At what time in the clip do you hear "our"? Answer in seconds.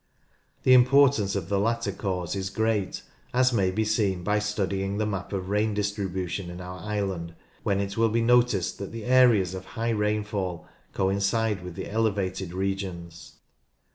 6.59-6.79